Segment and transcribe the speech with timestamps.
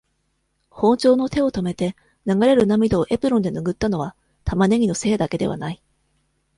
[0.71, 1.95] 包丁の手を止めて、
[2.25, 5.81] 流れる涙をエプロンでぬぐったのは、タマネギのせいだけではない。